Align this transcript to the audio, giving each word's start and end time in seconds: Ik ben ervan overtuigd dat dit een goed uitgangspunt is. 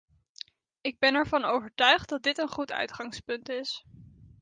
Ik 0.81 0.99
ben 0.99 1.13
ervan 1.13 1.43
overtuigd 1.43 2.09
dat 2.09 2.23
dit 2.23 2.37
een 2.37 2.47
goed 2.49 2.71
uitgangspunt 2.71 3.49
is. 3.49 3.85